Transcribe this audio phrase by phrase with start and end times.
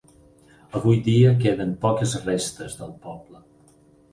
[0.79, 3.45] Avui dia queden poques restes del poble.